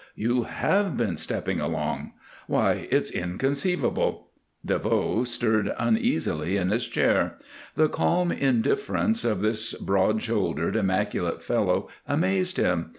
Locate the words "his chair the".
6.71-7.87